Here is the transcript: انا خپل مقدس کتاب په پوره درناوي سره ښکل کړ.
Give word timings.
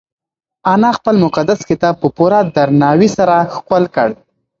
انا 0.73 0.89
خپل 0.97 1.15
مقدس 1.25 1.59
کتاب 1.69 1.93
په 2.01 2.07
پوره 2.17 2.39
درناوي 2.55 3.09
سره 3.17 3.35
ښکل 3.55 3.83
کړ. 3.95 4.09